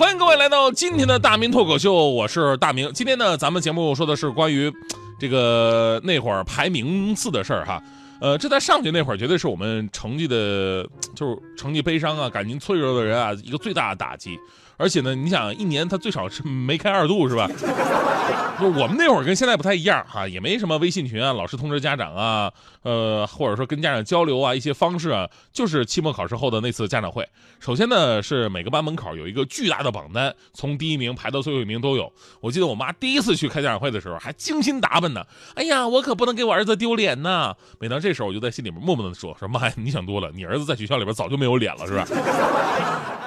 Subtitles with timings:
[0.00, 2.90] 欢迎各位来到今天的大明脱口秀，我是大明。
[2.94, 4.72] 今天呢，咱们节目说的是关于
[5.18, 7.82] 这个那会儿排名次的事儿哈。
[8.20, 14.38] 呃，这在上学那会儿，绝对是我们成绩的，就是成绩悲伤啊、感情脆弱的人啊，一个最大的打击。
[14.76, 17.48] 而且呢，你想一年他最少是没开二度是吧？
[18.58, 22.52] 就我们那会儿跟现在不太一样哈，也没什么微信群啊，老师通知家长啊，
[22.82, 27.26] 呃，或者说跟家长交流啊，一些方式啊，就是期末考试后的那次家长会。
[27.58, 32.10] 首先呢，是每个班门口有一个巨大的榜单，从第一名排到最后一名都有。
[32.40, 35.26] 我记得我妈第一次去开家长会的时候，还精心打扮呢。
[35.54, 37.54] 哎呀，我可不能给我儿子丢脸呐！
[37.78, 42.04] 每当这这时候，我就在心里面默默的说：“说妈呀，你想多了，你儿子在学校里边早就没有脸了，是吧？”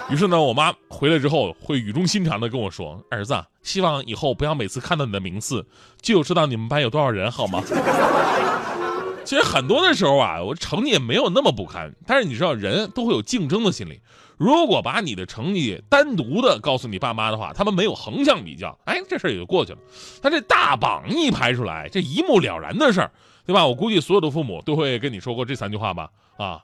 [0.12, 5.66] 于是呢，我妈回来之后会语重心长的跟我说：“儿子，希望以后不要每次看到你的名次
[6.02, 7.64] 就知道你们班有多少人，好吗？”
[9.23, 14.02] 其实很多的时候啊，我成绩也没有那么不堪，但是你知道，人都会有竞争的心理。
[14.38, 19.78] 如果把你的成绩单独的告诉你爸妈的话，他们没有横向比较，哎，这事也就过去了。
[20.22, 23.11] 但这大榜一排出来，这一目了然的事儿，
[23.45, 23.66] 对吧？
[23.66, 26.09] 我估计所有的父母都会跟你说过这三句话吧？
[26.38, 26.61] 啊，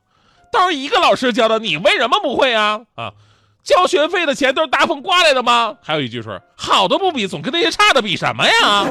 [0.51, 2.81] 都是一个老师教的，你为什么不会啊？
[2.95, 3.13] 啊？
[3.61, 5.75] 交学费的钱都是大风刮来的吗？
[5.81, 8.85] 还有一句是，好的不比，总跟那些差的比什么呀？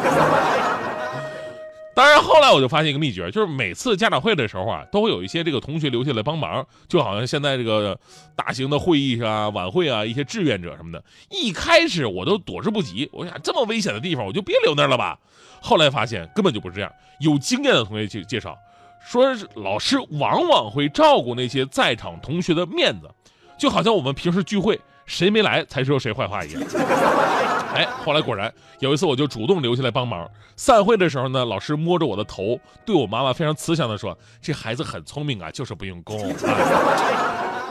[2.20, 7.98] 后来我就发现一个秘诀，就是每次家长会的时候啊，都会有一些这个同学留下来帮忙，就好像现在这个
[8.36, 11.02] 大型的会议啊、晚会啊，一些志愿者什么的。
[11.30, 15.19] 一开始我都躲之不及，我想这么危险的地方，我就别留那了吧。
[15.60, 18.56] 后来发现根本就不是这样，有经验的同学去介绍，
[19.00, 23.10] 说老师往往会照顾那些在场同学的面子。
[23.59, 26.62] 就好像我们平时聚会，谁没来才说谁坏话一样。
[27.74, 30.28] 哎，后来果然有一次，我就主动留下来帮忙。
[30.56, 36.19] 散会的时候呢，老师摸着我的头，对我妈妈非常慈祥的说：“这孩子很聪明啊，就是不用功。”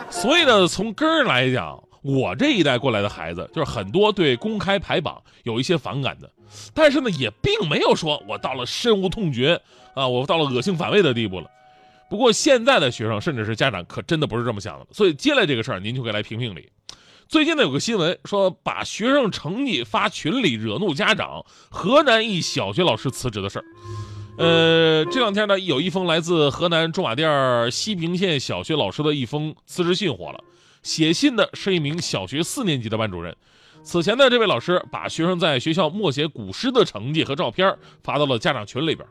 [0.10, 6.32] 所以呢，从根儿来讲，我这一代过来的孩子，就是很多对公开排榜有一些反感的，
[6.74, 9.60] 但是呢，也并没有说我到了深恶痛绝
[9.94, 11.50] 啊，我到了恶性反胃的地步了。
[12.10, 16.70] 不过现在的学生甚至是家长可真的不是这么想的，所以接下来这个事儿您就可以来评评理。
[17.30, 23.66] 最近呢有个新闻说把学生成绩发群里惹怒家长，河南一小学老师辞职的事儿。
[24.38, 30.42] 呃，这两天呢有一封来自河南驻马店西平县小学老师的一封辞职信火了，
[30.84, 33.36] 写信的是一名小学四年级的班主任。
[33.84, 39.06] 此前呢这位老师把学生在学校默写古诗的成绩和照片发到了家长群里边，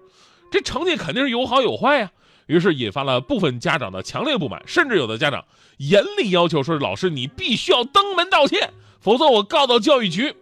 [0.50, 2.10] 这成绩肯定是有好有坏呀。
[2.46, 5.44] 于是引发了部分家长的强烈不满，甚至有的家长
[5.78, 10.34] 严厉要求说：“老师，你必须要登门道歉，否则我告到教育局。”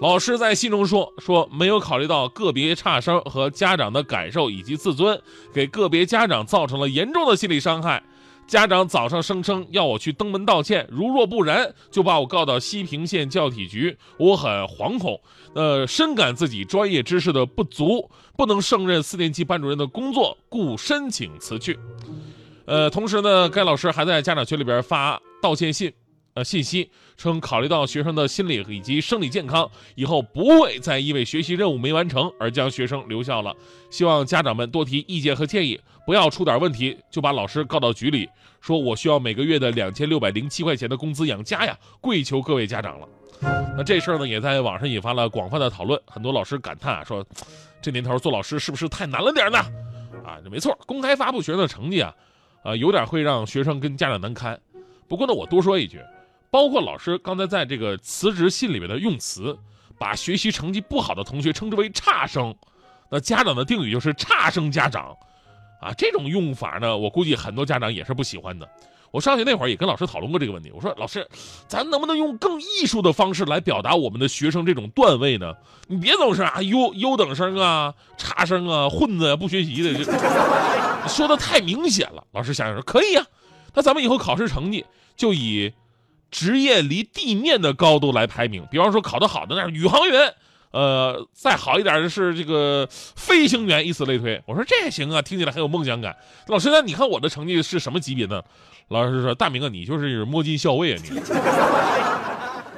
[0.00, 5.20] 老师在信中说：“说没有考虑到个别差生和家长的感受以及自尊，
[5.52, 8.02] 给个别家长造成了严重的心理伤害。
[8.48, 15.20] 家长早上声称要我去登门道歉，如若不然就把我告到西平县教体局，我很惶恐，
[15.54, 21.76] 呃，深感自己专业知识的不足。”不能胜任四年级班主任的工作，故申请辞去。
[22.66, 25.92] 呃，同时呢，该老师还在家长群里边发道歉信，
[26.38, 33.52] 呃，信息称考虑到学生的心理以及生理健康，以后不会再因为学习任务没完成而将学生留校了。
[33.90, 38.28] 希望家长们多提意见和建议，不要出点问题就把老师告到局里，
[38.60, 43.08] 说我需要每个月的两千六百零七块钱的工资养家呀，跪求各位家长了。
[43.76, 46.00] 那这事儿呢，也在网上引发了广泛的讨论。
[46.06, 47.26] 很多老师感叹啊，说
[47.82, 49.58] 这年头做老师是不是太难了点呢？
[50.24, 52.14] 啊，这没错，公开发布学生的成绩啊，
[52.62, 54.56] 啊，有点会让学生跟家长难堪。
[55.08, 55.98] 不过呢，我多说一句，
[56.50, 59.58] 包括老师刚才在这个辞职信里面的用词，
[59.98, 62.54] 把学习成绩不好的同学称之为差生，
[63.10, 65.16] 那家长的定语就是差生家长，
[65.80, 68.68] 啊，这种用法呢，我估计很多家长也是不喜欢的。
[69.10, 70.70] 我上学那会儿也跟老师讨论过这个问题。
[70.70, 71.26] 我说：“老师，
[71.66, 75.54] 咱能不能用更艺术的方式来表达我们的学生这种段位呢？
[75.86, 80.04] 你别总是啊优优等生啊、差生啊、混子啊、不学习的，
[81.08, 83.24] 说的太明显了。”老师想想说：“可以呀，
[83.72, 84.84] 那咱们以后考试成绩
[85.16, 85.72] 就以
[86.30, 88.66] 职业离地面的高度来排名。
[88.70, 90.34] 比方说考得好的那是宇航员，
[90.70, 94.42] 呃，再好一点的是这个飞行员，以此类推。
[94.46, 96.16] 我说这也行啊，听起来很有梦想感。
[96.48, 98.42] 老师，那你看我的成绩是什么级别呢？
[98.88, 101.20] 老师说，大明啊，你就是摸金校尉啊你。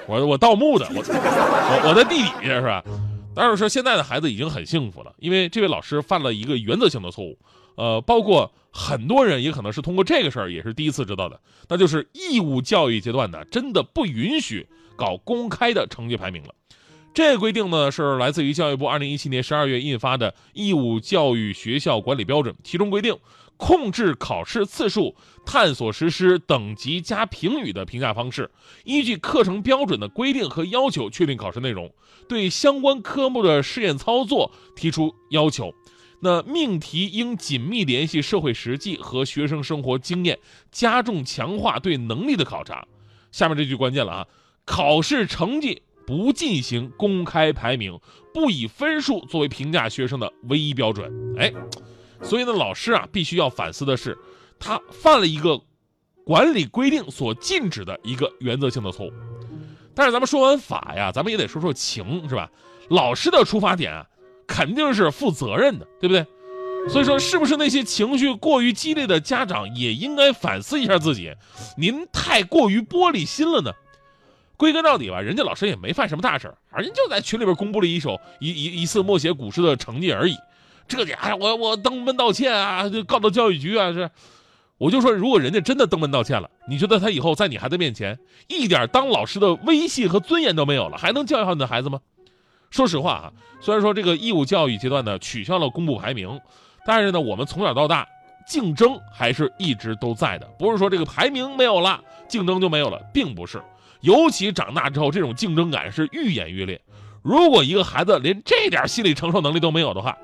[0.06, 2.82] 我我盗墓的，我我我在地底下是吧？
[3.32, 7.38] 但是说现在的孩子已经很幸福了，因为这位老师犯了一个原则性的错误，
[7.80, 16.54] 呃，包括很多人也可能是通过这个事儿也是第一次知道的，那就是义务教育阶段呢，真的不允许搞公开的成绩排名了。
[17.14, 23.16] 这个规定呢是来自于教育部二零一七年十二月印发的《义务教育学校管理标准》，其中规定。
[23.56, 28.50] 控制考试次数、探索实施等级加评语的评价方式，
[28.84, 31.92] 依据课程标准的规定和要求确定考试内容，
[32.26, 35.74] 对相关科目的试验操作提出要求。
[36.20, 40.38] 那命题应紧密联系社会实际和学生生活经验，
[40.70, 42.86] 加重强化对能力的考察。
[43.32, 44.26] 下面这句关键了啊！
[44.64, 47.98] 考试成绩不进行公开排名，
[48.32, 51.10] 不以分数作为评价学生的唯一标准。
[51.38, 51.52] 哎。
[52.22, 54.18] 所以呢，老师啊，必须要反思的是，
[54.58, 55.58] 他犯了一个
[56.22, 59.12] 管理规定所禁止的一个原则性的错误。
[59.94, 62.50] 但是咱们说完法呀，咱们也得说说情，是吧？
[62.90, 64.06] 老师的出发点啊，
[64.50, 66.26] 肯定是负责任的，对不对？
[66.88, 71.32] 所以说，是不是那些情绪过于激烈的家长也应该反思一下自己？
[71.78, 73.70] 您太过于玻璃心了呢？
[74.56, 80.34] 归根到底吧，人家老师也没犯什么大事儿，人家就在群里边公布了一首一一一次默写古诗的成绩而已。
[80.88, 84.10] 这点哎，我我登门道歉啊，就告到教育局啊，是，
[84.78, 88.18] 我就说，如果人家真的登门道歉了，你觉得他以后在你孩子面前
[88.48, 92.00] 一点当老师的威信和尊严都没有了，还能教育好你的孩子吗？
[92.70, 96.40] 说实话啊，虽然说这个义务教育阶段呢取消了公布排名，
[96.86, 98.06] 但是呢，我们从小到大
[98.46, 103.60] 竞争还是一直都在的，不是说这个排名没有了，竞争就没有了，并不是，
[104.02, 106.80] 尤其长大之后，这种竞争感是愈演愈烈。
[107.22, 110.16] 如果一个孩子连这点心理承受能力都没有的话，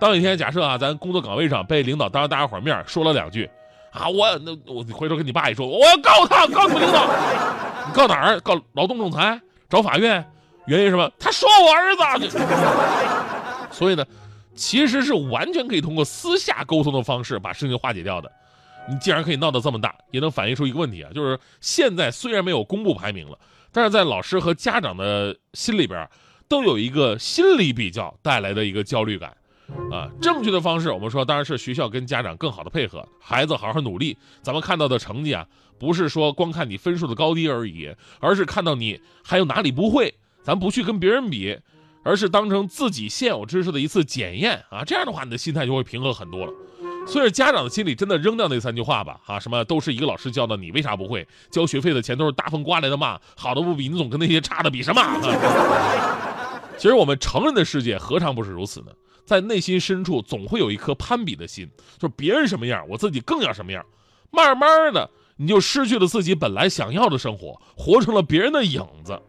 [0.00, 3.48] 当一天假设啊，咱工作岗位上被领导当着大家伙面说了两句，
[3.92, 7.06] 啊，我那我回头跟你爸一说，我要告他，告诉领导，
[7.86, 8.40] 你告哪儿？
[8.40, 9.38] 告劳动仲裁？
[9.68, 10.26] 找法院？
[10.66, 11.10] 原因什么？
[11.18, 12.38] 他说我儿子。
[13.70, 14.04] 所以呢，
[14.54, 18.30] 其实是完全可以通过私下沟通的方式把事情化解掉的。
[18.88, 23.38] 你既然可以闹得这么大，也能反映出一个问题啊，就是现在虽然没有公布排名了，
[23.70, 26.08] 但是在老师和家长的心里边，
[26.48, 29.36] 都有一个心理比较带来的一个焦虑感。
[29.90, 34.18] 啊，正确的方式，我们说当然是学校跟家长更好的配合，孩子好好努力。
[34.42, 35.46] 咱们看到的成绩啊，
[35.78, 40.12] 不是说光看你分数的高低而已，而是看到你还有哪里不会。
[40.42, 41.58] 咱不去跟别人比，
[42.02, 44.84] 而是当成自己现有知识的一次检验啊。
[44.84, 46.52] 这样的话，你的心态就会平和很多了。
[47.06, 51.26] 所以家长的心里真的扔掉那三句话吧，啊，什么都是一个老师教的，你为啥不会？
[51.50, 55.02] 交学费的钱都是大风刮来的嘛，好的不比，你总跟那些差的比什么？
[56.76, 58.86] 其实我们成人的世界何尝不是如此呢？
[59.24, 61.68] 在内心深处总会有一颗攀比的心，
[61.98, 63.84] 就是别人什么样，我自己更要什么样。
[64.30, 69.20] 慢慢的，你就失去了自己本来想要的生活，活成了别人的影子。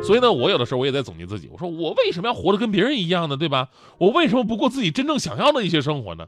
[0.00, 3.36] 所以呢，我有的时候我也在总结自己，我说我为什么要活得跟别人一样呢？
[3.36, 3.68] 对吧？
[3.98, 6.26] 我为什么不过自己真正想要的一些生活呢？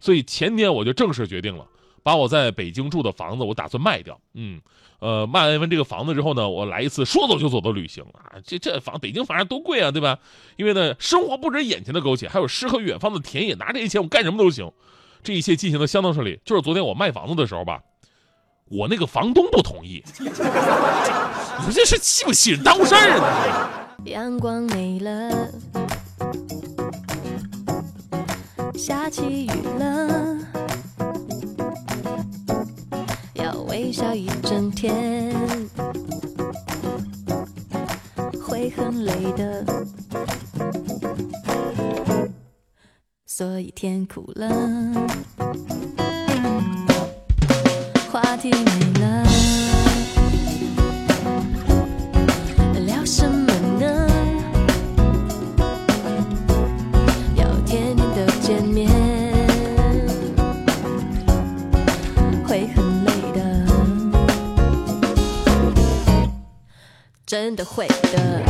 [0.00, 1.66] 所以前天我就正式决定了。
[2.02, 4.18] 把我在北京住的房子，我打算卖掉。
[4.32, 4.58] 嗯，
[5.00, 8.40] 呃，卖完这个房子之后呢，我来一次说走就走的旅行啊！
[8.42, 10.18] 这这房北京房价多贵啊，对吧？
[10.56, 13.54] 因为呢，生活不止眼前的苟且，还有诗和远方的田野。
[13.56, 14.72] 拿这些钱，我干什么都行。
[15.22, 16.40] 这一切进行的相当顺利。
[16.42, 17.82] 就是昨天我卖房子的时候吧，
[18.70, 20.04] 我那个房东不同意。
[20.20, 23.96] 你说这是气不气人，耽误事儿啊？
[24.04, 25.48] 阳光没了，
[28.74, 30.38] 下起雨了。
[33.34, 35.34] 要微笑一整天，
[38.40, 39.64] 会很累的，
[43.26, 44.48] 所以天哭了，
[48.40, 48.56] 体没
[49.00, 49.22] 了，
[52.86, 54.08] 聊什么呢？
[57.36, 58.88] 要天天的见面，
[62.46, 63.38] 会很累的，
[67.26, 68.49] 真的会的。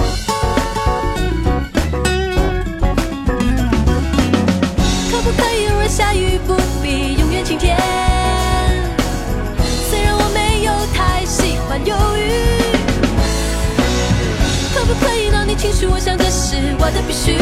[16.83, 17.37] 我的必须。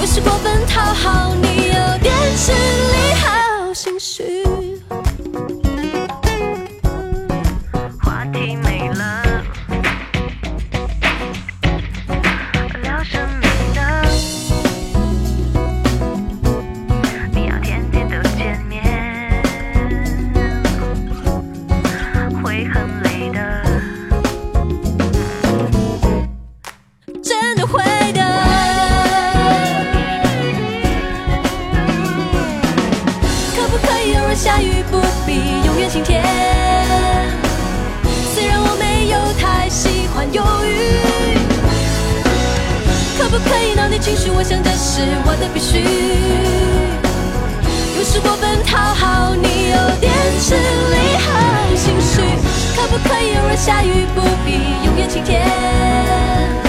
[0.00, 2.95] 有时过分讨好你，有点吃力，
[34.26, 36.20] 偶下雨不必永远晴天。
[38.34, 40.98] 虽然我没有太喜欢忧郁，
[43.16, 44.28] 可不可以闹你情绪？
[44.30, 45.78] 我想这是我的必须。
[47.96, 52.20] 有时过分讨好你有点吃力和心虚。
[52.74, 56.65] 可不可以偶尔下雨不必永远晴天？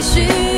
[0.00, 0.49] 必须。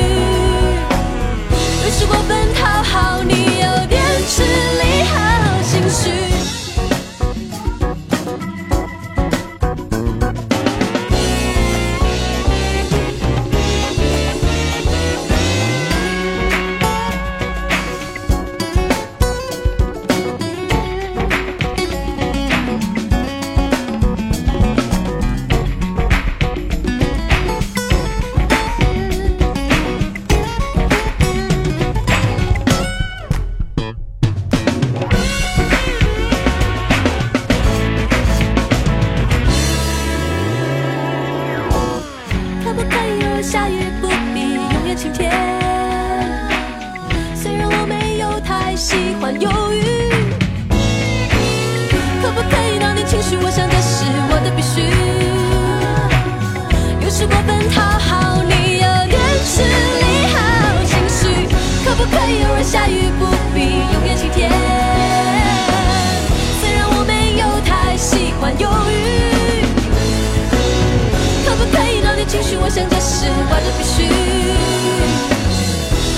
[73.49, 73.95] 我的必须，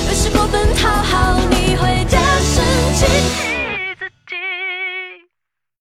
[0.08, 2.56] 而是过分讨好你，会得生
[2.96, 3.45] 气。